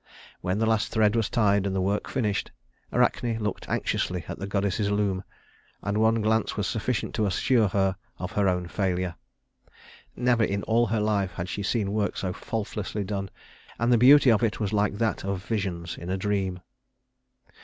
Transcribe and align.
When 0.39 0.57
the 0.57 0.65
last 0.65 0.89
thread 0.91 1.15
was 1.15 1.29
tied 1.29 1.67
and 1.67 1.75
the 1.75 1.79
work 1.79 2.07
finished, 2.09 2.49
Arachne 2.91 3.37
looked 3.37 3.69
anxiously 3.69 4.25
at 4.27 4.39
the 4.39 4.47
goddess's 4.47 4.89
loom, 4.89 5.23
and 5.83 5.99
one 5.99 6.23
glance 6.23 6.57
was 6.57 6.65
sufficient 6.65 7.13
to 7.13 7.27
assure 7.27 7.67
her 7.67 7.95
of 8.17 8.31
her 8.31 8.49
own 8.49 8.67
failure. 8.67 9.13
Never 10.15 10.43
in 10.43 10.63
all 10.63 10.87
her 10.87 10.99
life 11.01 11.33
had 11.33 11.47
she 11.49 11.61
seen 11.61 11.91
work 11.93 12.17
so 12.17 12.33
faultlessly 12.33 13.03
done, 13.03 13.29
and 13.77 13.93
the 13.93 13.97
beauty 13.99 14.31
of 14.31 14.41
it 14.41 14.59
was 14.59 14.73
like 14.73 14.95
that 14.97 15.23
of 15.23 15.43
visions 15.45 15.99
in 15.99 16.09
a 16.09 16.17
dream. 16.17 16.61